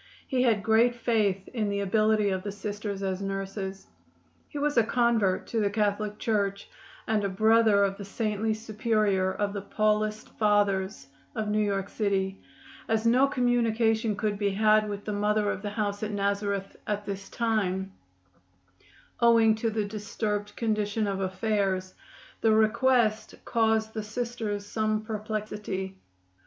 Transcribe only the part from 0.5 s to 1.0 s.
great